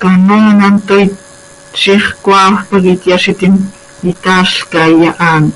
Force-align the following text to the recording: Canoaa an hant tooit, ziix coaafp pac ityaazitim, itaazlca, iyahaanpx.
Canoaa 0.00 0.48
an 0.52 0.62
hant 0.64 0.82
tooit, 0.88 1.12
ziix 1.80 2.04
coaafp 2.24 2.58
pac 2.68 2.84
ityaazitim, 2.94 3.54
itaazlca, 4.10 4.80
iyahaanpx. 4.94 5.54